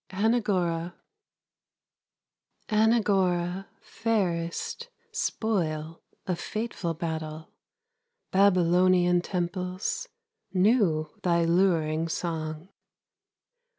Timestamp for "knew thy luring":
10.55-12.07